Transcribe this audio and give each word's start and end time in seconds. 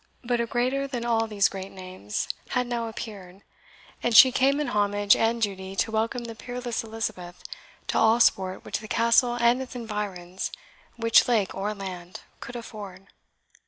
But 0.23 0.41
a 0.41 0.47
greater 0.47 0.87
than 0.87 1.05
all 1.05 1.27
these 1.27 1.47
great 1.47 1.71
names 1.71 2.27
had 2.49 2.65
now 2.65 2.87
appeared, 2.87 3.43
and 4.01 4.17
she 4.17 4.31
came 4.31 4.59
in 4.59 4.69
homage 4.69 5.15
and 5.15 5.39
duty 5.39 5.75
to 5.75 5.91
welcome 5.91 6.23
the 6.23 6.33
peerless 6.33 6.83
Elizabeth 6.83 7.43
to 7.89 7.99
all 7.99 8.19
sport 8.19 8.65
which 8.65 8.79
the 8.79 8.87
Castle 8.87 9.35
and 9.39 9.61
its 9.61 9.75
environs, 9.75 10.51
which 10.95 11.27
lake 11.27 11.53
or 11.53 11.75
land, 11.75 12.21
could 12.39 12.55
afford. 12.55 13.09